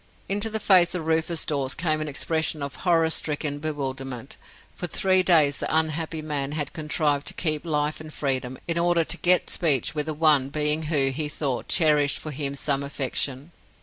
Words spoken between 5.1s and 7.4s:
days the unhappy man had contrived to